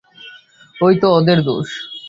ঐ 0.75 0.87
তো 1.01 1.07
ওদের 1.17 1.39
দোষ। 1.43 1.69